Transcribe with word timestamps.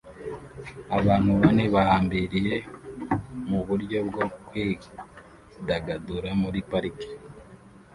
Abantu 0.97 1.31
bane 1.41 1.65
bahambiriye 1.75 2.55
muburyo 3.49 3.99
bwo 4.07 4.25
kwidagadura 4.47 6.29
muri 6.41 6.59
parike 6.69 7.09